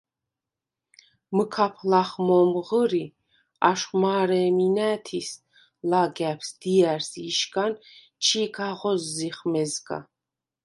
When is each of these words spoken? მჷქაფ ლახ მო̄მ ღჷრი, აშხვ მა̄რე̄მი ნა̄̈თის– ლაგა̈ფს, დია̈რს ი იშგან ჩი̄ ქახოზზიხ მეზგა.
მჷქაფ 1.35 1.75
ლახ 1.91 2.11
მო̄მ 2.25 2.51
ღჷრი, 2.67 3.05
აშხვ 3.69 3.93
მა̄რე̄მი 4.01 4.67
ნა̄̈თის– 4.75 5.29
ლაგა̈ფს, 5.89 6.49
დია̈რს 6.59 7.11
ი 7.21 7.23
იშგან 7.29 7.73
ჩი̄ 8.25 8.47
ქახოზზიხ 8.55 9.37
მეზგა. 9.51 9.97